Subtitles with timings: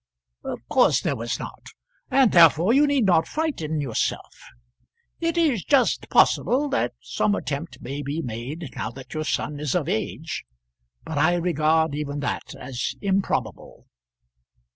[0.43, 1.61] "Of course there was not;
[2.09, 4.35] and therefore you need not frighten yourself.
[5.19, 9.75] It is just possible that some attempt may be made now that your son is
[9.75, 10.43] of age,
[11.05, 13.85] but I regard even that as improbable."